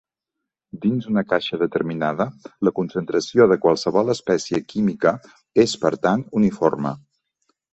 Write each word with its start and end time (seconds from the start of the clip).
Dins 0.85 1.07
una 1.09 1.21
caixa 1.33 1.59
determinada, 1.63 2.27
la 2.69 2.73
concentració 2.79 3.47
de 3.53 3.59
qualsevol 3.67 4.09
espècie 4.17 4.63
química 4.73 5.15
és, 5.69 5.77
per 5.85 5.93
tant, 6.07 6.27
uniforme. 6.41 6.97